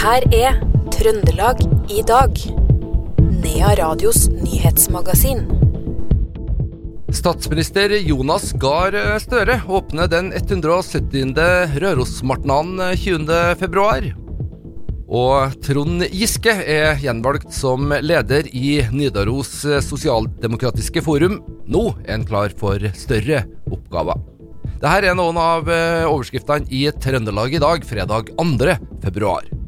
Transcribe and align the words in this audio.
her 0.00 0.24
er 0.32 0.54
Trøndelag 0.94 1.58
i 1.92 2.00
dag. 2.08 2.38
Nea 3.20 3.72
Radios 3.76 4.30
nyhetsmagasin. 4.32 5.42
Statsminister 7.12 7.92
Jonas 7.98 8.54
Gahr 8.62 8.96
Støre 9.20 9.58
åpner 9.68 10.08
den 10.08 10.32
170. 10.32 11.36
Rørosmartnaden 11.84 12.80
20.2. 12.96 14.14
Og 15.10 15.60
Trond 15.66 16.08
Giske 16.14 16.56
er 16.64 16.96
gjenvalgt 17.02 17.52
som 17.52 17.92
leder 18.00 18.48
i 18.56 18.78
Nidaros 18.94 19.52
sosialdemokratiske 19.84 21.04
forum. 21.04 21.42
Nå 21.68 21.90
er 22.06 22.14
han 22.16 22.28
klar 22.28 22.56
for 22.56 22.80
større 22.96 23.44
oppgaver. 23.68 24.16
Dette 24.80 25.12
er 25.12 25.18
noen 25.18 25.36
av 25.36 25.68
overskriftene 26.08 26.72
i 26.72 26.86
Trøndelag 26.88 27.58
i 27.58 27.66
dag, 27.68 27.84
fredag 27.84 28.32
2.2. 28.40 29.59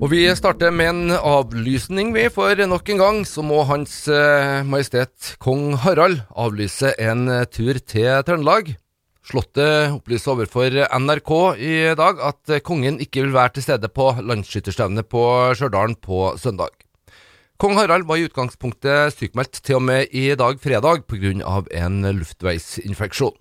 Og 0.00 0.08
vi 0.08 0.22
starter 0.32 0.72
med 0.72 0.88
en 0.88 1.12
avlysning, 1.12 2.14
vi. 2.16 2.24
For 2.32 2.56
nok 2.56 2.88
en 2.88 3.02
gang 3.02 3.18
så 3.28 3.44
må 3.44 3.60
Hans 3.68 4.08
eh, 4.08 4.62
Majestet 4.64 5.34
Kong 5.44 5.74
Harald 5.82 6.22
avlyse 6.32 6.94
en 6.96 7.28
eh, 7.28 7.44
tur 7.44 7.76
til 7.84 8.08
Trøndelag. 8.24 8.72
Slottet 9.28 9.92
opplyser 9.92 10.32
overfor 10.32 10.80
NRK 11.04 11.32
i 11.60 11.74
dag 12.00 12.24
at 12.32 12.56
eh, 12.56 12.64
kongen 12.64 12.96
ikke 13.04 13.26
vil 13.26 13.36
være 13.36 13.58
til 13.58 13.68
stede 13.68 13.92
på 13.92 14.14
landsskytterstevnet 14.24 15.06
på 15.12 15.26
Stjørdal 15.52 15.98
på 16.00 16.30
søndag. 16.40 16.72
Kong 17.60 17.74
Harald 17.76 18.06
var 18.08 18.16
i 18.16 18.22
utgangspunktet 18.24 19.12
sykmeldt 19.12 19.58
til 19.60 19.76
og 19.76 19.82
med 19.84 20.14
i 20.16 20.30
dag 20.32 20.56
fredag 20.62 21.02
pga. 21.04 21.60
en 21.76 21.98
luftveisinfeksjon. 22.16 23.34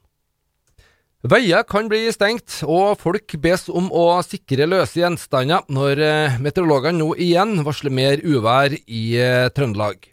Veier 1.23 1.63
kan 1.63 1.87
bli 1.87 2.11
stengt, 2.11 2.57
og 2.67 2.99
folk 2.99 3.37
bes 3.39 3.69
om 3.71 3.87
å 3.95 4.19
sikre 4.27 4.67
løse 4.67 4.99
gjenstander 4.99 5.63
når 5.71 6.01
eh, 6.03 6.35
meteorologene 6.35 6.99
nå 6.99 7.13
igjen 7.15 7.63
varsler 7.63 7.95
mer 7.95 8.19
uvær 8.19 8.75
i 8.75 9.03
eh, 9.15 9.47
Trøndelag. 9.55 10.03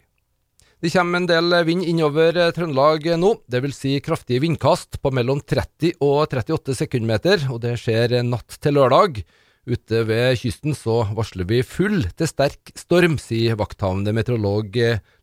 Det 0.79 0.93
kommer 0.93 1.19
en 1.19 1.27
del 1.27 1.57
vind 1.67 1.83
innover 1.83 2.39
eh, 2.39 2.53
Trøndelag 2.55 3.09
nå, 3.19 3.33
dvs. 3.51 3.75
Si 3.75 3.97
kraftige 3.99 4.45
vindkast 4.45 5.01
på 5.03 5.11
mellom 5.11 5.43
30 5.43 5.99
og 5.99 6.29
38 6.29 6.79
sekundmeter, 6.79 7.43
og 7.51 7.59
det 7.67 7.75
skjer 7.83 8.21
natt 8.23 8.55
til 8.63 8.79
lørdag. 8.79 9.19
Ute 9.67 10.05
ved 10.07 10.37
kysten 10.39 10.71
så 10.71 11.01
varsler 11.11 11.43
vi 11.49 11.57
full 11.59 12.05
til 12.15 12.29
sterk 12.29 12.71
storm, 12.79 13.17
sier 13.19 13.57
vakthavende 13.59 14.13
meteorolog 14.15 14.77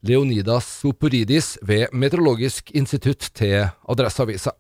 Leonidas 0.05 0.69
Soporidis 0.83 1.55
ved 1.65 1.89
Meteorologisk 1.97 2.69
institutt 2.77 3.31
til 3.33 3.71
Adresseavisa. 3.89 4.53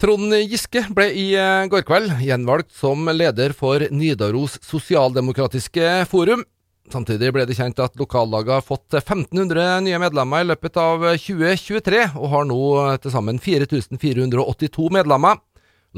Trond 0.00 0.32
Giske 0.48 0.86
ble 0.96 1.10
i 1.12 1.26
eh, 1.36 1.66
går 1.68 1.84
kveld 1.84 2.14
gjenvalgt 2.24 2.70
som 2.72 3.04
leder 3.12 3.52
for 3.52 3.84
Nidaros 3.92 4.56
sosialdemokratiske 4.64 6.06
forum. 6.08 6.46
Samtidig 6.90 7.34
ble 7.36 7.44
det 7.44 7.58
kjent 7.58 7.78
at 7.84 8.00
lokallaget 8.00 8.54
har 8.56 8.64
fått 8.64 8.96
1500 8.96 9.84
nye 9.84 10.00
medlemmer 10.00 10.40
i 10.40 10.48
løpet 10.48 10.80
av 10.80 11.04
2023, 11.20 12.00
og 12.16 12.32
har 12.32 12.48
nå 12.48 12.62
til 13.04 13.12
sammen 13.12 13.36
4482 13.44 14.88
medlemmer. 14.96 15.36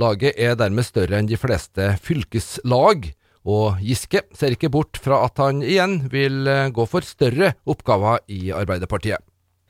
Laget 0.00 0.38
er 0.40 0.54
dermed 0.56 0.86
større 0.88 1.18
enn 1.20 1.28
de 1.28 1.36
fleste 1.36 1.90
fylkeslag, 2.00 3.10
og 3.44 3.82
Giske 3.84 4.22
ser 4.32 4.54
ikke 4.54 4.70
bort 4.72 4.96
fra 5.02 5.18
at 5.26 5.36
han 5.42 5.60
igjen 5.60 5.98
vil 6.12 6.46
eh, 6.48 6.70
gå 6.72 6.86
for 6.88 7.04
større 7.04 7.50
oppgaver 7.68 8.22
i 8.32 8.54
Arbeiderpartiet. 8.56 9.20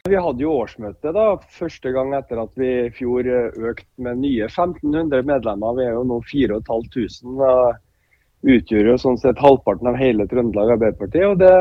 Vi 0.06 0.18
hadde 0.18 0.44
jo 0.44 0.54
årsmøte 0.60 1.10
da, 1.14 1.26
første 1.58 1.90
gang 1.94 2.14
etter 2.14 2.38
at 2.42 2.54
vi 2.58 2.70
i 2.84 2.92
fjor 2.94 3.26
eh, 3.26 3.50
økte 3.72 4.02
med 4.02 4.22
nye 4.22 4.46
1500 4.46 5.26
medlemmer. 5.26 5.74
Vi 5.78 5.88
er 5.88 5.96
jo 5.96 6.06
nå 6.06 6.20
4500 6.30 7.42
og 7.48 8.52
utgjør 8.52 8.92
jo 8.92 8.98
sånn 9.02 9.18
sett 9.22 9.42
halvparten 9.42 9.90
av 9.90 9.98
hele 9.98 10.26
Trøndelag 10.30 10.76
Arbeiderparti. 10.76 11.22
Og 11.26 11.38
det 11.42 11.54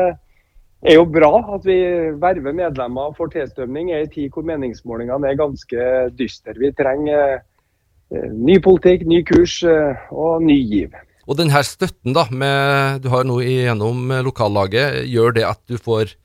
er 0.86 0.98
jo 1.00 1.06
bra 1.10 1.32
at 1.56 1.66
vi 1.66 1.78
verver 2.22 2.54
medlemmer 2.62 3.14
for 3.18 3.30
tilstrømning 3.32 3.90
i 3.90 4.00
en 4.04 4.10
tid 4.10 4.30
hvor 4.34 4.46
meningsmålingene 4.46 5.30
er 5.30 5.38
ganske 5.38 5.88
dystre. 6.18 6.58
Vi 6.62 6.70
trenger 6.78 7.40
eh, 7.40 7.48
ny 8.12 8.58
politikk, 8.62 9.06
ny 9.08 9.22
kurs 9.26 9.60
eh, 9.64 10.04
og 10.12 10.44
ny 10.44 10.58
giv. 10.60 10.94
Og 11.30 11.38
denne 11.38 11.62
støtten 11.64 12.16
da, 12.16 12.26
med, 12.28 13.02
du 13.04 13.08
har 13.12 13.24
nå 13.24 13.38
gjennom 13.44 14.10
lokallaget, 14.26 15.04
gjør 15.08 15.36
det 15.38 15.46
at 15.48 15.60
du 15.70 15.78
får 15.80 16.16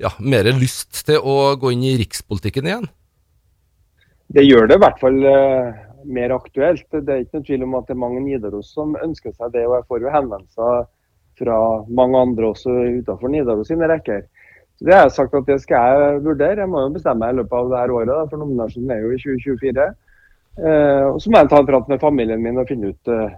ja, 0.00 0.12
mer 0.20 0.48
lyst 0.56 1.02
til 1.08 1.20
å 1.20 1.54
gå 1.60 1.72
inn 1.74 1.84
i 1.88 1.96
rikspolitikken 2.00 2.68
igjen? 2.68 2.88
Det 4.30 4.44
gjør 4.46 4.68
det 4.70 4.76
i 4.78 4.82
hvert 4.84 5.00
fall 5.00 5.18
uh, 5.24 5.72
mer 6.06 6.34
aktuelt. 6.36 6.86
Det 6.92 7.10
er 7.10 7.24
ikke 7.24 7.40
noen 7.40 7.46
tvil 7.48 7.64
om 7.66 7.78
at 7.80 7.88
det 7.88 7.96
er 7.96 8.02
mange 8.04 8.22
Nidaros 8.22 8.70
som 8.76 8.92
ønsker 9.00 9.34
seg 9.34 9.56
det. 9.56 9.64
og 9.66 9.80
Jeg 9.80 9.88
får 9.88 10.04
jo 10.04 10.14
henvendelser 10.14 10.84
fra 11.40 11.56
mange 11.88 12.20
andre 12.20 12.52
også 12.52 12.76
utenfor 13.00 13.32
Nidaros 13.32 13.72
sine 13.72 13.88
rekker. 13.90 14.22
Så 14.78 14.86
Det 14.86 14.94
har 14.94 15.02
jeg 15.08 15.16
sagt 15.16 15.34
at 15.36 15.48
det 15.48 15.58
skal 15.64 15.96
jeg 15.96 16.22
vurdere. 16.28 16.62
Jeg 16.62 16.70
må 16.70 16.84
jo 16.84 16.94
bestemme 16.94 17.24
meg 17.24 17.34
i 17.34 17.40
løpet 17.40 17.58
av 17.58 17.72
dette 17.74 17.98
året, 17.98 18.30
for 18.30 18.40
nominasjonen 18.44 18.94
er 18.94 19.02
jo 19.02 19.12
i 19.16 19.20
2024. 19.24 19.88
Eh, 20.58 21.06
og 21.06 21.20
Så 21.22 21.30
må 21.30 21.40
jeg 21.40 21.50
ta 21.52 21.60
en 21.60 21.68
prat 21.68 21.88
med 21.88 22.02
familien 22.02 22.42
min 22.42 22.58
og 22.60 22.68
finne 22.68 22.90
ut 22.90 23.12
uh, 23.12 23.30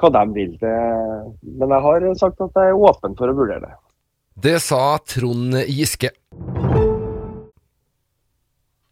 hva 0.00 0.10
de 0.16 0.24
vil. 0.34 0.54
Men 0.60 1.74
jeg 1.76 1.84
har 1.86 2.06
sagt 2.18 2.40
at 2.42 2.60
jeg 2.60 2.72
er 2.72 2.84
åpen 2.88 3.16
for 3.18 3.30
å 3.30 3.36
vurdere 3.36 3.68
det. 3.68 3.74
Det 4.34 4.56
sa 4.62 4.96
Trond 5.06 5.54
Giske. 5.70 6.10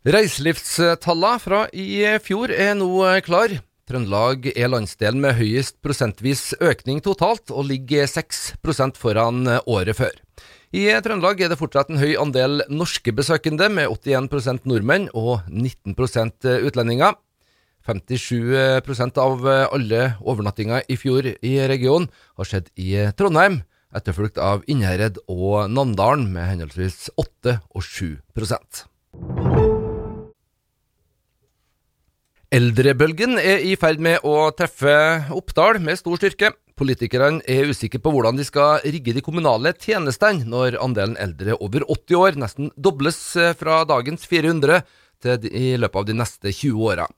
Reiselivstallene 0.03 1.43
fra 1.43 1.67
i 1.75 2.05
fjor 2.23 2.55
er 2.55 2.77
nå 2.79 3.07
klar. 3.27 3.57
Trøndelag 3.91 4.47
er 4.55 4.71
landsdelen 4.71 5.21
med 5.23 5.35
høyest 5.37 5.81
prosentvis 5.83 6.53
økning 6.63 7.03
totalt, 7.03 7.51
og 7.51 7.67
ligger 7.67 8.07
6% 8.07 8.99
foran 8.99 9.51
året 9.67 9.99
før. 9.99 10.15
I 10.73 10.87
Trøndelag 11.05 11.43
er 11.43 11.51
det 11.53 11.59
fortsatt 11.61 11.91
en 11.91 12.01
høy 12.01 12.15
andel 12.17 12.63
norske 12.71 13.13
besøkende, 13.15 13.67
med 13.69 13.91
81% 13.91 14.65
nordmenn 14.71 15.11
og 15.13 15.43
19% 15.51 16.47
utlendinger. 16.63 17.19
57% 17.87 19.19
av 19.19 19.47
alle 19.49 20.03
overnattinger 20.21 20.87
i 20.89 20.97
fjor 21.01 21.27
i 21.35 21.55
regionen 21.67 22.09
har 22.39 22.49
skjedd 22.49 22.71
i 22.79 22.95
Trondheim 23.19 23.63
etterfulgt 23.97 24.41
av 24.41 24.63
Innherred 24.71 25.21
og 25.31 25.69
Namdalen 25.71 26.31
med 26.33 26.49
henholdsvis 26.49 27.11
8 27.21 27.59
og 27.75 27.85
7% 27.85 28.87
Eldrebølgen 32.53 33.39
er 33.41 33.63
i 33.65 33.77
ferd 33.81 34.03
med 34.05 34.27
å 34.29 34.51
treffe 34.53 34.93
Oppdal 35.33 35.79
med 35.81 35.97
stor 35.97 36.19
styrke. 36.21 36.51
Politikerne 36.77 37.41
er 37.49 37.71
usikre 37.71 38.01
på 38.03 38.13
hvordan 38.13 38.37
de 38.37 38.45
skal 38.45 38.85
rigge 38.85 39.15
de 39.17 39.23
kommunale 39.25 39.73
tjenestene 39.81 40.45
når 40.45 40.77
andelen 40.85 41.17
eldre 41.21 41.57
over 41.65 41.87
80 41.89 42.21
år 42.21 42.37
nesten 42.43 42.69
dobles 42.77 43.23
fra 43.57 43.81
dagens 43.89 44.29
400 44.29 44.83
til 45.25 45.49
i 45.49 45.73
løpet 45.81 46.03
av 46.03 46.09
de 46.11 46.19
neste 46.19 46.53
20 46.53 46.85
åra. 46.93 47.09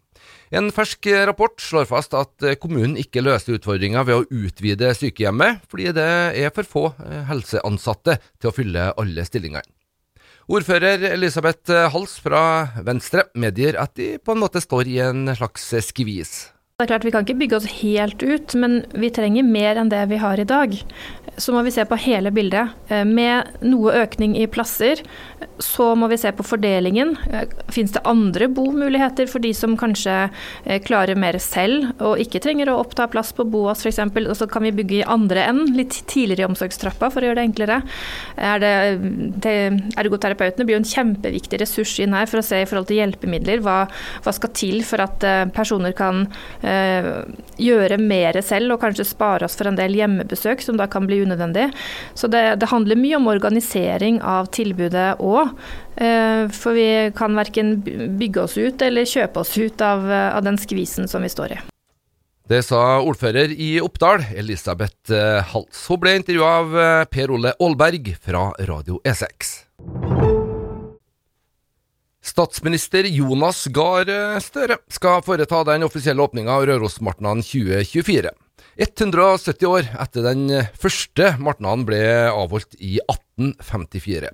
En 0.54 0.68
fersk 0.70 1.08
rapport 1.26 1.58
slår 1.58 1.88
fast 1.90 2.12
at 2.14 2.44
kommunen 2.62 2.94
ikke 3.00 3.24
løser 3.24 3.56
utfordringa 3.56 4.04
ved 4.06 4.20
å 4.20 4.44
utvide 4.46 4.92
sykehjemmet, 4.94 5.64
fordi 5.66 5.88
det 5.96 6.04
er 6.44 6.52
for 6.54 6.68
få 6.68 6.84
eh, 7.02 7.24
helseansatte 7.26 8.20
til 8.38 8.50
å 8.50 8.54
fylle 8.54 8.84
alle 8.94 9.24
stillingene. 9.26 9.66
Ordfører 10.44 11.08
Elisabeth 11.08 11.72
Hals 11.90 12.18
fra 12.22 12.44
Venstre 12.86 13.24
medgir 13.34 13.80
at 13.80 13.96
de 13.98 14.12
på 14.20 14.34
en 14.34 14.42
måte 14.44 14.60
står 14.62 14.90
i 14.92 14.98
en 15.02 15.26
slags 15.34 15.70
skvis. 15.88 16.34
Det 16.74 16.88
er 16.88 16.90
klart 16.90 17.04
Vi 17.06 17.10
kan 17.14 17.22
ikke 17.22 17.38
bygge 17.38 17.58
oss 17.60 17.66
helt 17.70 18.22
ut, 18.26 18.54
men 18.58 18.80
vi 18.98 19.06
trenger 19.14 19.46
mer 19.46 19.78
enn 19.78 19.92
det 19.92 20.00
vi 20.10 20.16
har 20.18 20.40
i 20.42 20.46
dag. 20.50 20.72
Så 21.38 21.54
må 21.54 21.60
vi 21.66 21.70
se 21.74 21.84
på 21.86 21.98
hele 22.02 22.32
bildet. 22.34 22.74
Eh, 22.90 23.04
med 23.06 23.62
noe 23.62 23.92
økning 24.04 24.34
i 24.38 24.48
plasser, 24.50 24.98
så 25.62 25.92
må 25.94 26.08
vi 26.10 26.18
se 26.18 26.32
på 26.34 26.42
fordelingen. 26.46 27.12
Eh, 27.30 27.46
Fins 27.74 27.94
det 27.94 28.02
andre 28.06 28.48
bomuligheter 28.50 29.30
for 29.30 29.42
de 29.42 29.52
som 29.54 29.76
kanskje 29.78 30.16
eh, 30.26 30.80
klarer 30.82 31.18
mer 31.18 31.38
selv, 31.42 31.92
og 32.02 32.18
ikke 32.22 32.42
trenger 32.42 32.70
å 32.70 32.76
oppta 32.82 33.06
plass 33.10 33.30
på 33.34 33.46
Boas 33.50 33.82
f.eks., 33.82 34.02
og 34.24 34.34
så 34.38 34.50
kan 34.50 34.66
vi 34.66 34.74
bygge 34.74 34.98
i 34.98 35.06
andre 35.06 35.46
enden, 35.46 35.74
litt 35.78 36.00
tidligere 36.10 36.48
i 36.48 36.48
omsorgstrappa 36.48 37.12
for 37.14 37.22
å 37.22 37.30
gjøre 37.30 37.38
det 37.38 37.46
enklere. 37.52 37.80
Er 38.34 38.62
det, 38.62 38.74
det, 39.46 39.56
ergoterapeutene 40.02 40.66
blir 40.66 40.80
jo 40.80 40.82
en 40.82 40.90
kjempeviktig 40.90 41.62
ressurs 41.62 41.94
inn 42.02 42.18
her 42.18 42.26
for 42.30 42.42
å 42.42 42.46
se 42.46 42.62
i 42.62 42.66
forhold 42.66 42.90
til 42.90 42.98
hjelpemidler. 42.98 43.62
Hva, 43.62 43.78
hva 44.26 44.34
skal 44.34 44.54
til 44.58 44.82
for 44.86 45.06
at 45.06 45.22
personer 45.54 45.94
kan 45.94 46.26
gjøre 46.64 47.98
mer 48.00 48.38
selv 48.44 48.74
og 48.74 48.80
kanskje 48.82 49.06
spare 49.06 49.44
oss 49.46 49.56
for 49.58 49.68
en 49.68 49.78
del 49.78 49.94
hjemmebesøk 49.98 50.62
som 50.64 50.78
da 50.80 50.86
kan 50.90 51.06
bli 51.08 51.20
unødvendig. 51.24 51.68
Så 52.14 52.30
det, 52.32 52.44
det 52.62 52.70
handler 52.70 53.00
mye 53.00 53.18
om 53.18 53.28
organisering 53.30 54.20
av 54.22 54.48
tilbudet 54.54 55.20
òg. 55.22 55.52
Eh, 55.96 56.48
for 56.54 56.74
vi 56.74 56.88
kan 57.16 57.36
verken 57.38 57.76
bygge 58.18 58.46
oss 58.46 58.56
ut 58.58 58.82
eller 58.82 59.06
kjøpe 59.08 59.44
oss 59.44 59.54
ut 59.58 59.84
av, 59.84 60.08
av 60.10 60.42
den 60.46 60.58
skvisen 60.58 61.10
som 61.10 61.22
vi 61.22 61.32
står 61.32 61.56
i. 61.56 61.60
Det 62.48 62.60
sa 62.66 63.00
ordfører 63.00 63.54
i 63.56 63.78
Oppdal, 63.80 64.26
Elisabeth 64.36 65.12
eh, 65.14 65.40
Hals. 65.54 65.86
Hun 65.88 66.02
ble 66.02 66.18
intervjua 66.20 66.50
av 66.60 67.06
Per 67.12 67.32
Ole 67.32 67.54
Aalberg 67.56 68.16
fra 68.20 68.50
Radio 68.68 69.00
E6. 69.06 69.54
Statsminister 72.24 73.04
Jonas 73.04 73.66
Gahr 73.68 74.08
Støre 74.40 74.78
skal 74.88 75.20
foreta 75.26 75.58
den 75.68 75.84
offisielle 75.84 76.24
åpninga 76.24 76.54
av 76.56 76.64
Rørosmartnan 76.70 77.42
2024. 77.44 78.32
170 78.80 79.68
år 79.68 79.90
etter 80.00 80.24
den 80.24 80.46
første 80.80 81.34
martnaden 81.36 81.84
ble 81.84 82.00
avholdt 82.30 82.78
i 82.80 82.96
1854. 83.04 84.32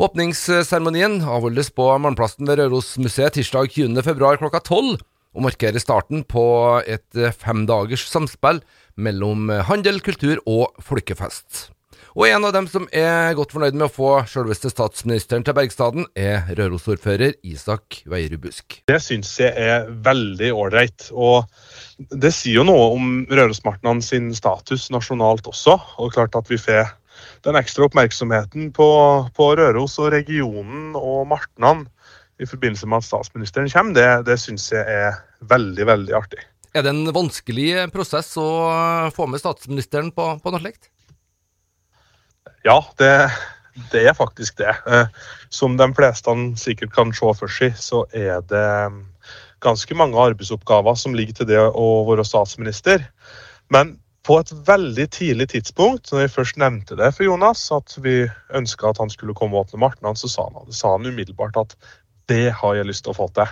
Åpningsseremonien 0.00 1.20
avholdes 1.20 1.68
på 1.76 1.90
Malmplassen 2.00 2.48
ved 2.48 2.62
Rørosmuseet 2.62 3.36
tirsdag 3.36 3.76
20.2 3.76 4.34
klokka 4.40 4.64
12, 4.64 4.96
og 5.36 5.44
markerer 5.44 5.84
starten 5.84 6.24
på 6.24 6.44
et 6.88 7.24
femdagers 7.36 8.08
samspill 8.08 8.64
mellom 8.96 9.50
handel, 9.68 10.00
kultur 10.00 10.40
og 10.48 10.72
folkefest. 10.80 11.68
Og 12.16 12.24
en 12.28 12.46
av 12.48 12.54
dem 12.54 12.68
som 12.70 12.86
er 12.94 13.34
godt 13.36 13.52
fornøyd 13.54 13.76
med 13.76 13.88
å 13.88 13.92
få 13.92 14.12
selveste 14.30 14.70
statsministeren 14.72 15.44
til 15.44 15.56
Bergstaden, 15.56 16.06
er 16.16 16.48
Røros-ordfører 16.56 17.36
Isak 17.46 18.00
Veierud 18.08 18.40
Busk. 18.46 18.80
Det 18.88 19.00
syns 19.04 19.34
jeg 19.40 19.52
er 19.52 19.90
veldig 20.06 20.52
ålreit. 20.56 21.10
Og 21.12 21.44
det 21.98 22.32
sier 22.34 22.60
jo 22.60 22.66
noe 22.68 22.88
om 22.96 23.12
Rørosmartnan 23.28 24.00
sin 24.04 24.32
status 24.36 24.88
nasjonalt 24.94 25.50
også. 25.50 25.76
Og 26.00 26.14
klart 26.16 26.38
at 26.38 26.48
vi 26.50 26.60
får 26.60 26.88
den 27.46 27.58
ekstra 27.58 27.86
oppmerksomheten 27.88 28.72
på, 28.74 28.88
på 29.34 29.52
Røros 29.58 29.98
og 30.00 30.12
regionen 30.14 30.94
og 30.98 31.26
Martnan 31.30 31.86
i 32.38 32.46
forbindelse 32.46 32.86
med 32.86 33.02
at 33.02 33.08
statsministeren 33.08 33.70
kommer, 33.72 33.96
det, 33.98 34.10
det 34.30 34.38
syns 34.40 34.68
jeg 34.70 34.84
er 34.86 35.18
veldig, 35.50 35.86
veldig 35.90 36.14
artig. 36.18 36.44
Er 36.76 36.84
det 36.84 36.92
en 36.92 37.10
vanskelig 37.14 37.88
prosess 37.90 38.30
å 38.38 38.48
få 39.14 39.26
med 39.30 39.42
statsministeren 39.42 40.12
på, 40.14 40.30
på 40.42 40.52
noe 40.54 40.62
slikt? 40.62 40.90
Ja, 42.66 42.80
det, 42.98 43.12
det, 43.92 44.02
er 44.08 44.16
faktisk 44.16 44.58
det. 44.58 44.74
Eh, 44.86 45.06
som 45.48 45.76
de 45.78 45.86
fleste 45.94 46.34
sikkert 46.58 46.94
kan 46.94 47.14
se 47.14 47.30
for 47.38 47.52
seg, 47.52 47.76
så 47.78 48.04
er 48.16 48.42
det 48.50 48.66
mm, 48.92 49.04
ganske 49.64 49.94
mange 49.98 50.18
arbeidsoppgaver 50.18 50.98
som 50.98 51.14
ligger 51.14 51.40
til 51.40 51.50
det 51.52 51.62
å 51.62 51.88
være 52.08 52.26
statsminister. 52.26 53.06
Men 53.72 53.96
på 54.26 54.40
et 54.42 54.50
veldig 54.66 55.06
tidlig 55.14 55.48
tidspunkt, 55.54 56.10
når 56.12 56.26
jeg 56.26 56.34
først 56.34 56.58
nevnte 56.60 56.98
det 56.98 57.12
for 57.16 57.24
Jonas, 57.24 57.62
at 57.72 57.94
vi 58.04 58.26
ønska 58.54 58.90
at 58.90 59.00
han 59.00 59.12
skulle 59.12 59.36
komme 59.36 59.56
og 59.56 59.68
åpne 59.68 59.80
martnan, 59.86 60.18
så 60.18 60.28
sa 60.28 60.50
han, 60.50 60.68
sa 60.74 60.96
han 60.96 61.06
umiddelbart 61.08 61.56
at 61.56 61.78
det 62.28 62.50
har 62.58 62.76
jeg 62.76 62.90
lyst 62.90 63.06
til 63.06 63.14
å 63.14 63.20
få 63.22 63.30
til. 63.38 63.48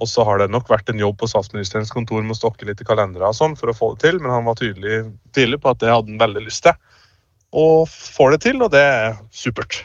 Og 0.00 0.08
så 0.08 0.24
har 0.24 0.40
det 0.40 0.48
nok 0.50 0.70
vært 0.72 0.88
en 0.90 0.98
jobb 0.98 1.18
på 1.20 1.28
statsministerens 1.28 1.92
kontor 1.92 2.24
med 2.24 2.34
å 2.34 2.40
stokke 2.40 2.66
litt 2.66 2.80
i 2.80 2.88
kalendere 2.88 3.28
og 3.28 3.36
sånn 3.36 3.54
for 3.58 3.70
å 3.70 3.76
få 3.76 3.92
det 3.94 4.08
til, 4.08 4.18
men 4.18 4.32
han 4.32 4.48
var 4.48 4.56
tydelig, 4.58 5.02
tydelig 5.36 5.60
på 5.60 5.74
at 5.74 5.82
det 5.82 5.92
hadde 5.92 6.10
han 6.10 6.22
veldig 6.22 6.46
lyst 6.48 6.64
til 6.64 6.74
og 7.52 7.88
får 7.90 8.36
det 8.36 8.40
til, 8.46 8.62
og 8.62 8.72
det 8.72 8.82
er 8.82 9.20
supert. 9.34 9.82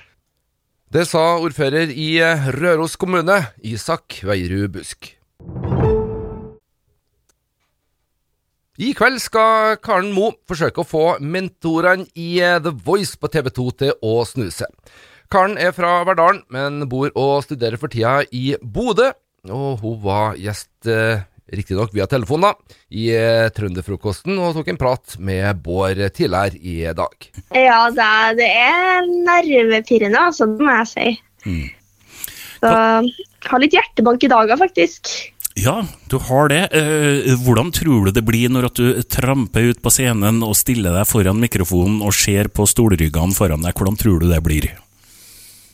Det 0.94 1.03
sa 1.09 1.38
ordfører 1.41 1.89
i 1.91 2.21
Røros 2.56 2.95
kommune, 2.95 3.41
Isak 3.65 4.21
Veierud 4.23 4.69
Busk. 4.77 5.12
I 8.75 8.91
kveld 8.91 9.21
skal 9.23 9.77
Karen 9.79 10.12
Mo 10.12 10.33
forsøke 10.47 10.83
å 10.83 10.88
få 10.88 11.03
mentorene 11.23 12.09
i 12.19 12.38
The 12.39 12.73
Voice 12.85 13.15
på 13.15 13.29
TV 13.31 13.47
2 13.56 13.67
til 13.79 13.94
å 14.03 14.17
snu 14.27 14.50
seg. 14.51 14.67
Karen 15.31 15.56
er 15.57 15.71
fra 15.75 16.01
Verdalen, 16.07 16.44
men 16.51 16.83
bor 16.91 17.07
og 17.15 17.45
studerer 17.47 17.79
for 17.81 17.91
tida 17.91 18.19
i 18.35 18.57
Bodø. 18.62 19.13
Og 19.47 19.79
hun 19.79 20.01
var 20.03 20.35
gjest 20.41 20.89
eh, 20.91 21.23
riktignok 21.51 21.94
via 21.94 22.07
telefon, 22.09 22.45
da, 22.45 22.53
i 22.89 23.09
eh, 23.13 23.47
Trønderfrokosten 23.53 24.38
og 24.42 24.56
tok 24.57 24.71
en 24.71 24.80
prat 24.81 25.18
med 25.21 25.62
Bård 25.65 26.01
tidligere 26.15 26.57
i 26.57 26.81
dag. 26.97 27.30
Ja, 27.53 27.86
det 27.94 28.06
er, 28.06 28.36
det 28.39 28.50
er 28.50 29.07
nervepirrende, 29.27 30.25
altså, 30.31 30.50
det 30.50 30.65
må 30.65 30.80
jeg 30.81 30.92
si. 30.92 31.15
Mm. 31.45 31.65
Så 32.65 32.75
har 33.45 33.62
litt 33.62 33.75
hjertebank 33.75 34.24
i 34.25 34.31
dag 34.31 34.53
faktisk. 34.57 35.12
Ja, 35.56 35.75
du 36.12 36.18
har 36.27 36.50
det. 36.51 36.63
Eh, 36.75 37.36
hvordan 37.45 37.69
tror 37.75 38.07
du 38.07 38.15
det 38.15 38.25
blir 38.27 38.50
når 38.51 38.71
du 38.75 38.88
tramper 39.07 39.69
ut 39.69 39.83
på 39.83 39.94
scenen 39.94 40.41
og 40.44 40.57
stiller 40.57 40.98
deg 40.98 41.07
foran 41.07 41.39
mikrofonen 41.39 42.01
og 42.03 42.15
ser 42.18 42.50
på 42.51 42.65
stolryggene 42.68 43.38
foran 43.38 43.63
deg? 43.63 43.77
Hvordan 43.77 44.00
tror 44.01 44.19
du 44.19 44.27
det 44.31 44.41
blir? 44.44 44.68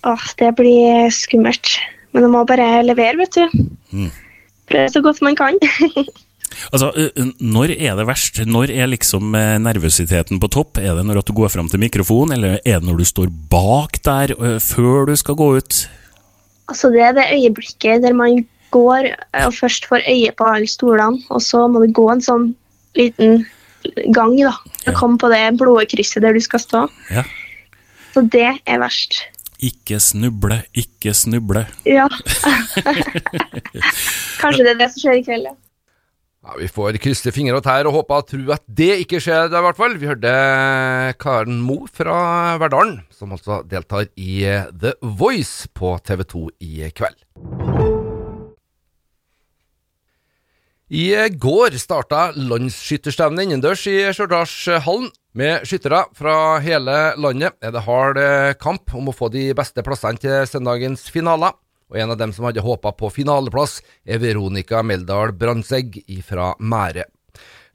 Åh, 0.06 0.28
det 0.38 0.52
blir 0.60 1.10
skummelt. 1.16 1.80
Men 2.12 2.28
du 2.28 2.30
må 2.34 2.44
bare 2.46 2.84
levere, 2.84 3.24
vet 3.24 3.40
du. 3.40 3.64
Mm 3.96 4.12
prøve 4.72 4.90
så 4.94 5.02
godt 5.06 5.24
man 5.26 5.40
kan. 5.40 5.60
Altså, 6.52 6.92
Når 7.40 7.72
er 7.80 7.96
det 7.96 8.04
verst? 8.06 8.42
Når 8.46 8.74
er 8.76 8.90
liksom 8.92 9.32
nervøsiteten 9.64 10.40
på 10.40 10.50
topp? 10.52 10.82
Er 10.84 10.98
det 10.98 11.06
når 11.08 11.22
du 11.24 11.32
går 11.34 11.48
fram 11.50 11.70
til 11.72 11.80
mikrofonen, 11.80 12.36
eller 12.36 12.60
er 12.60 12.82
det 12.82 12.88
når 12.90 13.00
du 13.00 13.06
står 13.08 13.32
bak 13.50 14.02
der 14.04 14.34
før 14.60 15.08
du 15.08 15.16
skal 15.16 15.40
gå 15.40 15.48
ut? 15.58 15.80
Altså, 16.68 16.92
Det 16.92 17.02
er 17.02 17.16
det 17.16 17.30
øyeblikket 17.38 18.04
der 18.04 18.14
man 18.14 18.44
går 18.72 19.10
og 19.46 19.54
først 19.54 19.88
får 19.90 20.06
øye 20.08 20.32
på 20.38 20.48
alle 20.48 20.68
stolene, 20.68 21.24
og 21.30 21.42
så 21.42 21.66
må 21.68 21.84
du 21.84 21.92
gå 21.92 22.08
en 22.12 22.24
sånn 22.24 22.48
liten 22.96 23.46
gang 24.16 24.36
da, 24.40 24.54
og 24.54 24.88
ja. 24.88 24.96
komme 24.96 25.20
på 25.20 25.30
det 25.32 25.42
blå 25.60 25.76
krysset 25.92 26.24
der 26.24 26.38
du 26.38 26.42
skal 26.44 26.64
stå. 26.64 26.86
Ja. 27.12 27.24
Så 28.14 28.24
det 28.32 28.50
er 28.68 28.82
verst. 28.82 29.24
Ikke 29.62 30.00
snuble, 30.02 30.64
ikke 30.74 31.14
snuble. 31.14 31.66
Ja. 31.86 32.08
Kanskje 34.42 34.66
det 34.66 34.72
er 34.72 34.80
det 34.80 34.88
som 34.94 35.04
skjer 35.04 35.20
i 35.20 35.26
kveld, 35.28 35.52
ja. 35.52 35.58
Ja, 36.42 36.56
Vi 36.58 36.66
får 36.74 36.98
krysse 36.98 37.30
fingre 37.30 37.60
og 37.60 37.66
tær 37.68 37.86
og 37.86 37.94
håpe 37.94 38.18
og 38.18 38.26
tro 38.32 38.40
at 38.56 38.64
det 38.66 39.04
ikke 39.04 39.20
skjer, 39.22 39.52
i 39.54 39.62
hvert 39.62 39.78
fall. 39.78 39.94
Vi 40.02 40.10
hørte 40.10 40.32
Karen 41.22 41.60
Mo 41.62 41.84
fra 41.86 42.58
Verdalen, 42.58 43.04
som 43.14 43.36
altså 43.38 43.60
deltar 43.70 44.10
i 44.18 44.42
The 44.74 44.96
Voice 45.06 45.70
på 45.78 45.94
TV 46.02 46.26
2 46.34 46.42
i 46.66 46.90
kveld. 46.98 47.20
I 50.92 51.06
går 51.40 51.78
starta 51.80 52.32
landsskytterstevnet 52.36 53.46
innendørs 53.46 53.86
i 53.88 54.00
Stjørdalshallen. 54.10 55.14
Med 55.32 55.64
skyttere 55.64 56.02
fra 56.12 56.60
hele 56.60 56.94
landet 57.16 57.56
er 57.64 57.72
det 57.72 57.86
hard 57.86 58.18
eh, 58.20 58.52
kamp 58.60 58.92
om 59.00 59.08
å 59.08 59.14
få 59.16 59.30
de 59.32 59.46
beste 59.56 59.80
plassene 59.86 60.20
til 60.20 60.42
søndagens 60.44 61.06
finaler. 61.08 61.56
Og 61.88 62.00
en 62.04 62.12
av 62.12 62.18
dem 62.20 62.34
som 62.36 62.50
hadde 62.50 62.64
håpa 62.64 62.92
på 63.00 63.08
finaleplass, 63.16 63.78
er 64.04 64.20
Veronica 64.20 64.82
Meldal 64.84 65.32
Brandsegg 65.32 66.02
fra 66.28 66.50
Mære. 66.60 67.06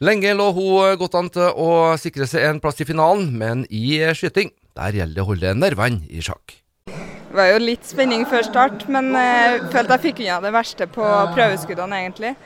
Lenge 0.05 0.35
lå 0.37 0.51
hun 0.53 1.01
godt 1.01 1.17
an 1.17 1.33
til 1.33 1.49
å 1.49 1.71
sikre 2.01 2.29
seg 2.29 2.45
en 2.45 2.61
plass 2.61 2.85
i 2.85 2.89
finalen, 2.89 3.33
men 3.41 3.65
i 3.73 4.03
skyting 4.13 4.53
der 4.77 5.01
gjelder 5.01 5.17
det 5.17 5.25
å 5.25 5.31
holde 5.31 5.57
nervene 5.57 6.05
i 6.13 6.21
sjakk. 6.21 6.59
Det 6.91 7.41
var 7.41 7.55
jo 7.55 7.65
litt 7.65 7.89
spenning 7.89 8.29
før 8.29 8.45
start, 8.45 8.85
men 8.93 9.15
jeg 9.17 9.57
eh, 9.63 9.67
følte 9.73 9.97
jeg 9.97 10.05
fikk 10.11 10.25
unna 10.27 10.39
det 10.45 10.53
verste 10.61 10.93
på 10.93 11.09
prøveskuddene, 11.33 12.05
egentlig. 12.05 12.37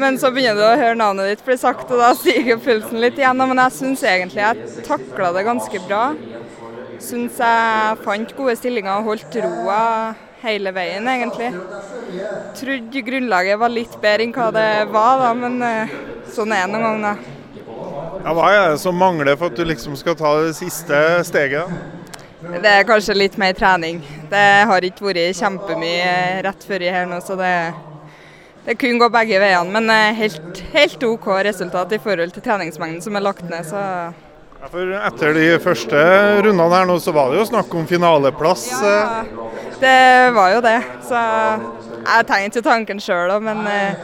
Men 0.00 0.16
så 0.18 0.30
begynner 0.32 0.60
du 0.60 0.64
å 0.66 0.78
høre 0.80 0.96
navnet 0.98 1.32
ditt 1.32 1.44
bli 1.44 1.56
sagt, 1.60 1.90
og 1.90 2.00
da 2.00 2.12
stiger 2.16 2.60
pulsen 2.62 3.00
litt 3.02 3.18
igjen. 3.20 3.40
Men 3.40 3.62
jeg 3.64 3.76
syns 3.76 4.04
egentlig 4.06 4.42
jeg 4.42 4.84
takla 4.86 5.32
det 5.36 5.44
ganske 5.48 5.82
bra. 5.86 6.04
Syns 7.00 7.40
jeg 7.40 8.00
fant 8.04 8.34
gode 8.36 8.56
stillinger 8.60 9.00
og 9.00 9.12
holdt 9.12 9.36
roa 9.44 9.82
hele 10.44 10.72
veien, 10.72 11.08
egentlig. 11.08 11.50
Trodde 12.56 13.04
grunnlaget 13.04 13.60
var 13.60 13.72
litt 13.72 13.98
bedre 14.00 14.24
enn 14.24 14.32
hva 14.36 14.48
det 14.54 14.70
var, 14.92 15.20
da, 15.20 15.34
men 15.36 15.60
eh, 15.64 15.92
sånn 16.32 16.54
er 16.56 16.64
det 16.64 16.72
noen 16.72 16.86
ganger. 16.86 17.20
da. 17.20 17.36
Ja, 18.20 18.34
hva 18.36 18.50
er 18.52 18.66
det 18.72 18.80
som 18.82 18.96
mangler 19.00 19.36
for 19.40 19.52
at 19.52 19.56
du 19.56 19.64
liksom 19.68 19.96
skal 20.00 20.16
ta 20.18 20.32
det 20.42 20.54
siste 20.58 20.96
steget? 21.28 21.72
Det 22.40 22.72
er 22.72 22.86
kanskje 22.88 23.16
litt 23.16 23.36
mer 23.40 23.52
trening. 23.56 24.00
Det 24.30 24.46
har 24.68 24.84
ikke 24.84 25.10
vært 25.10 25.36
kjempemye 25.36 26.42
rett 26.46 26.64
før 26.64 26.84
her 26.88 27.08
nå, 27.08 27.20
så 27.24 27.36
det 27.36 27.48
er 27.48 27.72
det 28.64 28.76
kunne 28.76 29.00
gå 29.00 29.08
begge 29.12 29.38
veiene, 29.40 29.72
men 29.72 29.92
eh, 29.92 30.16
helt, 30.18 30.64
helt, 30.74 31.04
OK 31.04 31.28
resultat 31.46 31.92
i 31.96 32.00
forhold 32.02 32.34
til 32.34 32.44
treningsmengden 32.44 33.00
som 33.04 33.16
er 33.16 33.24
lagt 33.24 33.46
ned. 33.48 33.64
så... 33.66 33.84
Ja, 34.60 34.68
for 34.68 34.90
Etter 34.92 35.32
de 35.32 35.44
første 35.64 36.00
rundene 36.44 36.66
her 36.74 36.88
nå, 36.88 36.98
så 37.00 37.14
var 37.16 37.30
det 37.32 37.38
jo 37.38 37.46
snakk 37.48 37.72
om 37.72 37.86
finaleplass. 37.88 38.66
Ja, 38.68 39.22
det 39.80 40.32
var 40.36 40.50
jo 40.52 40.60
det. 40.66 40.76
Så 41.08 41.22
jeg 42.00 42.26
tenkte 42.28 42.60
jo 42.60 42.66
tanken 42.66 43.00
sjøl 43.00 43.32
òg, 43.32 43.46
men 43.46 43.64
eh, 43.70 44.02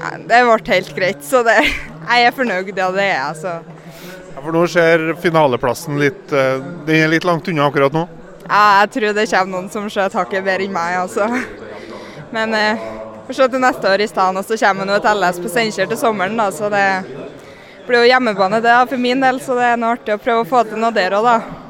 ja, 0.00 0.14
det 0.16 0.40
ble 0.48 0.56
helt 0.72 0.94
greit. 0.96 1.20
Så 1.26 1.44
det, 1.44 1.58
jeg 2.08 2.30
er 2.30 2.36
fornøyd, 2.38 2.72
ja 2.72 2.88
det 2.96 3.04
er 3.04 3.12
jeg. 3.12 3.42
Så. 3.42 3.54
Ja, 4.30 4.40
for 4.40 4.56
nå 4.56 4.64
ser 4.72 5.10
finaleplassen 5.20 6.00
litt 6.00 6.32
eh, 6.32 6.62
Den 6.86 7.04
er 7.04 7.12
litt 7.12 7.28
langt 7.28 7.48
unna 7.50 7.68
akkurat 7.68 7.92
nå? 7.92 8.06
Ja, 8.46 8.80
jeg 8.80 8.94
tror 8.96 9.12
det 9.18 9.28
kommer 9.30 9.52
noen 9.52 9.68
som 9.72 9.90
skjøt 9.92 10.16
hakket 10.16 10.46
bedre 10.48 10.64
enn 10.64 10.72
meg. 10.74 10.96
altså. 11.04 11.28
Men 12.34 12.54
eh, 12.54 12.84
får 13.26 13.38
se 13.38 13.48
til 13.50 13.62
neste 13.62 13.90
år 13.90 14.04
i 14.04 14.10
stedet. 14.10 14.42
Og 14.42 14.46
så 14.46 14.60
kommer 14.64 14.88
nå 14.88 14.98
et 14.98 15.08
LS 15.14 15.40
på 15.42 15.50
Steinkjer 15.52 15.90
til 15.90 16.00
sommeren, 16.00 16.38
da, 16.38 16.50
så 16.54 16.70
det 16.72 16.86
blir 17.88 18.04
jo 18.04 18.12
hjemmebane 18.12 18.62
det 18.64 18.76
for 18.92 19.02
min 19.02 19.24
del. 19.24 19.42
Så 19.42 19.58
det 19.58 19.72
er 19.72 19.80
noe 19.80 19.96
artig 19.96 20.14
å 20.16 20.22
prøve 20.22 20.44
å 20.44 20.52
få 20.54 20.64
til 20.68 20.80
noe 20.82 20.94
der 20.94 21.18
òg, 21.18 21.26
da. 21.26 21.66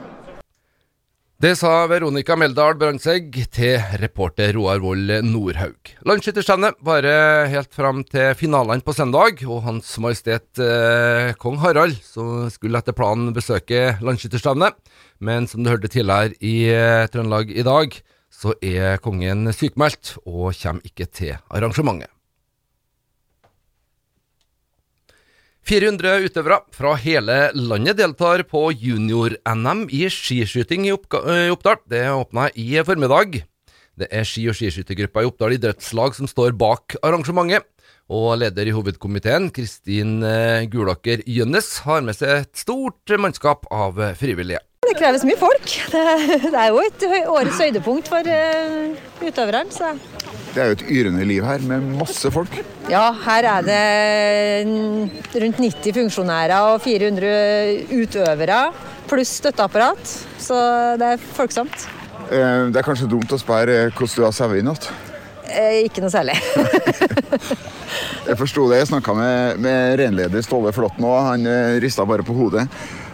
Det 1.40 1.54
sa 1.56 1.86
Veronica 1.88 2.34
Meldal 2.36 2.74
Brandtzæg 2.76 3.32
til 3.56 3.78
reporter 4.02 4.50
Roar 4.52 4.82
Wold 4.84 5.08
Nordhaug. 5.24 5.94
Landsskytterstevnet 6.04 6.76
varer 6.84 7.48
helt 7.48 7.72
fram 7.72 8.02
til 8.04 8.34
finalene 8.36 8.84
på 8.84 8.92
søndag, 8.92 9.40
og 9.48 9.62
Hans 9.64 9.94
Majestet 10.04 10.60
eh, 10.60 11.30
kong 11.40 11.56
Harald 11.62 11.96
som 12.04 12.44
skulle 12.52 12.84
etter 12.84 12.92
planen 12.92 13.32
besøke 13.32 13.94
landsskytterstevnet. 14.04 14.76
Men 15.24 15.48
som 15.48 15.64
du 15.64 15.72
hørte 15.72 15.88
tidligere 15.88 16.36
i 16.44 16.68
eh, 16.74 17.08
Trøndelag 17.08 17.56
i 17.56 17.64
dag, 17.64 17.96
så 18.30 18.54
er 18.62 19.00
kongen 19.02 19.50
sykmeldt 19.52 20.16
og 20.24 20.54
kommer 20.56 20.86
ikke 20.86 21.06
til 21.10 21.36
arrangementet. 21.50 22.08
400 25.70 26.24
utøvere 26.24 26.56
fra 26.74 26.94
hele 26.98 27.34
landet 27.54 27.98
deltar 28.00 28.42
på 28.48 28.70
junior-NM 28.72 29.84
i 29.92 30.06
skiskyting 30.10 30.88
i 30.88 30.94
Oppdal. 30.94 31.82
Det 31.86 32.06
åpna 32.10 32.48
i 32.58 32.72
formiddag. 32.86 33.42
Det 34.00 34.08
er 34.10 34.24
ski- 34.24 34.48
og 34.48 34.56
skiskyttergruppa 34.56 35.22
i 35.22 35.28
Oppdal 35.28 35.58
idrettslag 35.58 36.16
som 36.16 36.30
står 36.30 36.56
bak 36.58 36.96
arrangementet. 37.04 37.68
Og 38.10 38.40
leder 38.40 38.66
i 38.66 38.74
hovedkomiteen, 38.74 39.52
Kristin 39.54 40.18
Gulaker 40.72 41.22
Gjønnes, 41.22 41.68
har 41.84 42.02
med 42.02 42.18
seg 42.18 42.40
et 42.40 42.64
stort 42.64 43.14
mannskap 43.22 43.68
av 43.70 44.00
frivillige. 44.18 44.64
Det 44.90 44.96
kreves 44.98 45.22
mye 45.22 45.38
folk. 45.38 45.74
Det, 45.92 46.00
det 46.50 46.56
er 46.58 46.72
jo 46.72 46.80
et 46.82 47.04
årets 47.30 47.60
høydepunkt 47.62 48.10
for 48.10 48.26
uh, 48.26 48.96
utøverne. 49.22 49.70
Så. 49.70 49.92
Det 50.50 50.58
er 50.58 50.72
jo 50.72 50.76
et 50.80 50.82
yrende 50.90 51.26
liv 51.28 51.44
her, 51.46 51.62
med 51.62 51.84
masse 52.00 52.30
folk. 52.34 52.56
Ja, 52.90 53.04
her 53.22 53.46
er 53.46 53.66
det 53.68 55.42
rundt 55.44 55.60
90 55.62 55.94
funksjonærer 55.94 56.72
og 56.72 56.80
400 56.82 57.84
utøvere, 58.00 58.58
pluss 59.10 59.36
støtteapparat. 59.38 60.16
Så 60.42 60.58
det 60.98 61.12
er 61.14 61.22
folksomt. 61.38 61.86
Eh, 62.30 62.66
det 62.74 62.82
er 62.82 62.86
kanskje 62.86 63.06
dumt 63.10 63.30
å 63.30 63.38
spørre 63.38 63.84
hvordan 63.94 64.16
du 64.16 64.26
har 64.26 64.34
sovet 64.34 64.58
i 64.58 64.66
natt? 64.66 64.90
Eh, 65.50 65.84
ikke 65.86 66.02
noe 66.02 66.10
særlig. 66.10 66.34
jeg 68.28 68.38
forsto 68.42 68.66
det. 68.72 68.82
Jeg 68.82 68.90
snakka 68.90 69.14
med, 69.18 69.62
med 69.62 69.96
renleder 70.02 70.42
Ståle 70.46 70.74
Flåtten 70.74 71.06
òg. 71.06 71.20
Han 71.30 71.46
eh, 71.46 71.78
rista 71.82 72.06
bare 72.06 72.26
på 72.26 72.34
hodet. 72.34 72.66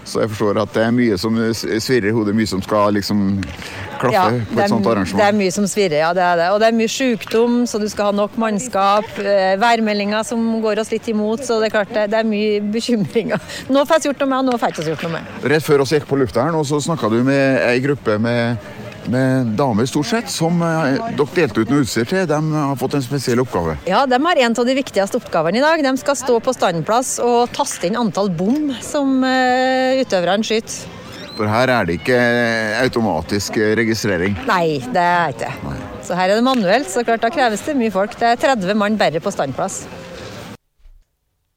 Så 0.06 0.22
jeg 0.22 0.30
forstår 0.30 0.60
at 0.62 0.75
det 0.76 0.84
er 0.86 0.92
mye 0.94 1.16
som 1.18 1.38
svirrer 1.56 2.10
i 2.12 2.14
hodet, 2.14 2.34
mye 2.38 2.48
som 2.48 2.62
skal 2.62 2.94
liksom 2.94 3.25
klaffe 3.98 4.14
ja, 4.14 4.44
på 4.52 4.60
et 4.62 4.70
sånt 4.70 4.86
arrangement. 4.86 5.18
Det 5.18 5.26
er 5.26 5.36
mye 5.36 5.54
som 5.54 5.66
svirrer, 5.70 5.98
ja. 6.04 6.12
det 6.14 6.22
er 6.22 6.40
det. 6.40 6.46
Og 6.54 6.60
det 6.62 6.68
er 6.68 6.76
mye 6.78 6.92
sykdom, 6.92 7.58
så 7.66 7.80
du 7.82 7.88
skal 7.90 8.10
ha 8.10 8.16
nok 8.16 8.38
mannskap. 8.40 9.08
Eh, 9.18 9.56
værmeldinger 9.60 10.26
som 10.28 10.44
går 10.62 10.82
oss 10.82 10.92
litt 10.94 11.10
imot, 11.10 11.42
så 11.46 11.58
det 11.60 11.70
er 11.70 11.76
klart 11.78 11.94
det, 11.96 12.06
det 12.14 12.20
er 12.22 12.28
mye 12.28 12.62
bekymringer. 12.75 13.42
Nå 13.72 13.82
får 13.82 13.98
jeg 13.98 14.12
gjort 14.12 14.25
noe 14.25 14.32
med, 14.32 14.38
og 14.38 14.50
nå 14.52 14.60
får 14.60 14.70
jeg 14.70 14.76
ikke 14.76 14.88
gjort 14.92 15.06
noe 15.08 15.14
med. 15.16 15.36
Rett 15.54 15.66
før 15.66 15.84
oss 15.84 15.94
gikk 15.96 16.08
på 16.08 16.20
lufta 16.22 16.46
her 16.46 16.54
nå, 16.54 16.62
så 16.68 16.80
snakka 16.86 17.10
du 17.12 17.20
med 17.26 17.62
ei 17.66 17.80
gruppe 17.84 18.18
med 18.22 18.75
med 19.12 19.54
damer 19.58 19.86
stort 19.88 20.08
sett, 20.10 20.30
som 20.32 20.60
eh, 20.62 20.98
dere 21.16 21.26
delte 21.36 21.62
ut 21.62 21.72
noe 21.72 21.84
utstyr 21.84 22.08
til. 22.08 22.26
De 22.28 22.40
har 22.54 22.76
fått 22.80 22.96
en 22.98 23.04
spesiell 23.04 23.42
oppgave. 23.42 23.76
Ja, 23.88 24.04
de 24.08 24.20
har 24.22 24.42
en 24.46 24.56
av 24.58 24.68
de 24.68 24.76
viktigste 24.78 25.20
oppgavene 25.20 25.60
i 25.60 25.64
dag. 25.64 25.84
De 25.86 25.94
skal 26.00 26.18
stå 26.18 26.38
på 26.42 26.54
standplass 26.56 27.16
og 27.25 27.52
taste 27.56 27.88
inn 27.88 27.98
antall 27.98 28.30
bom 28.34 28.72
som 28.84 29.18
uh, 29.25 29.98
utøverne 30.00 30.46
skyter. 30.46 30.86
For 31.36 31.50
her 31.52 31.68
er 31.68 31.84
det 31.84 31.98
ikke 31.98 32.18
automatisk 32.80 33.58
registrering? 33.76 34.38
Nei, 34.48 34.78
det 34.80 35.02
er 35.04 35.34
ikke 35.34 35.50
det. 35.50 35.76
Så 36.06 36.16
her 36.16 36.30
er 36.30 36.38
det 36.38 36.46
manuelt, 36.46 36.88
så 36.88 37.04
klart 37.04 37.25
da 37.26 37.28
kreves 37.34 37.64
det 37.66 37.76
mye 37.76 37.92
folk. 37.92 38.14
Det 38.16 38.30
er 38.30 38.40
30 38.40 38.78
mann 38.78 38.96
bare 38.96 39.20
på 39.20 39.32
standplass. 39.34 39.82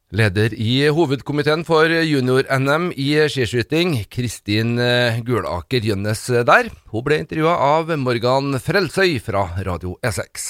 Leder 0.10 0.56
i 0.58 0.88
hovedkomiteen 0.90 1.62
for 1.68 1.86
junior-NM 1.86 2.88
i 2.98 3.12
skiskyting, 3.30 3.92
Kristin 4.10 4.80
eh, 4.82 5.20
Gulaker 5.22 5.86
Gjønnes 5.86 6.24
eh, 6.34 6.42
der. 6.50 6.72
Hun 6.90 7.06
ble 7.06 7.20
intervjua 7.22 7.54
av 7.62 7.94
Morgan 8.02 8.58
Frelsøy 8.58 9.20
fra 9.22 9.44
Radio 9.68 10.00
E6. 10.02 10.48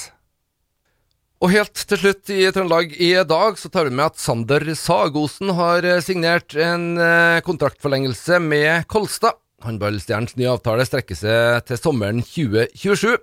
Og 1.44 1.51
helt 1.51 1.84
til 1.92 2.00
slutt 2.00 2.32
i 2.32 2.48
Trøndelag 2.56 2.96
i 3.04 3.12
dag 3.28 3.60
så 3.60 3.68
tar 3.68 3.92
vi 3.92 3.98
med 4.00 4.13
at 4.13 4.24
Sander 4.24 4.63
Sagosen 4.80 5.51
har 5.60 5.84
eh, 5.84 6.00
signert 6.08 6.56
en 6.56 6.96
kontraktforlengelse 7.44 8.39
med 8.39 8.88
Kolstad. 8.88 9.44
Håndballstjernens 9.68 10.39
nye 10.39 10.54
avtale 10.56 10.88
strekker 10.88 11.20
seg 11.20 11.68
til 11.68 11.84
sommeren 11.84 12.24
2027. 12.24 13.18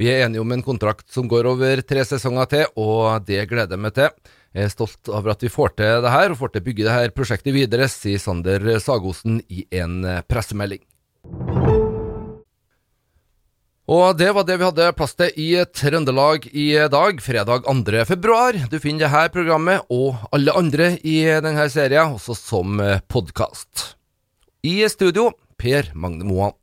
Vi 0.00 0.08
er 0.08 0.24
enige 0.24 0.40
om 0.40 0.56
en 0.56 0.64
kontrakt 0.64 1.12
som 1.12 1.28
går 1.28 1.52
over 1.52 1.84
tre 1.84 2.08
sesonger 2.08 2.48
til, 2.48 2.70
og 2.80 3.28
det 3.28 3.44
gleder 3.50 3.76
jeg 3.76 3.90
meg 3.90 4.00
til. 4.00 4.38
Jeg 4.52 4.68
er 4.68 4.72
stolt 4.72 5.08
over 5.08 5.32
at 5.32 5.44
vi 5.44 5.48
får 5.52 5.76
til 5.80 6.02
det 6.04 6.12
her, 6.12 6.32
og 6.32 6.40
får 6.40 6.52
til 6.52 6.60
å 6.62 6.66
bygge 6.66 6.84
det 6.84 6.96
her 6.96 7.14
prosjektet 7.16 7.56
videre, 7.56 7.88
sier 7.88 8.20
Sander 8.20 8.66
Sagosen 8.84 9.40
i 9.48 9.64
en 9.80 10.02
pressemelding. 10.28 10.82
Og 13.92 14.14
det 14.16 14.28
var 14.32 14.46
det 14.46 14.56
vi 14.60 14.64
hadde 14.68 14.92
plass 14.96 15.16
til 15.18 15.32
i 15.42 15.48
Trøndelag 15.74 16.46
i 16.52 16.68
dag, 16.92 17.18
fredag 17.20 17.66
2. 17.66 18.04
februar. 18.08 18.56
Du 18.70 18.78
finner 18.80 19.08
dette 19.08 19.34
programmet 19.34 19.88
og 19.92 20.22
alle 20.32 20.54
andre 20.56 20.92
i 21.02 21.18
denne 21.42 21.66
serien 21.72 22.14
også 22.14 22.36
som 22.38 22.78
podkast. 23.10 23.96
I 24.62 24.84
studio, 24.92 25.32
Per 25.58 25.90
Magne 25.98 26.28
Moan. 26.28 26.61